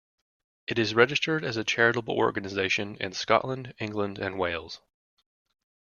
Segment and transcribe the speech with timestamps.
[0.65, 4.81] It is registered as a charitable organisation in Scotland, England and Wales.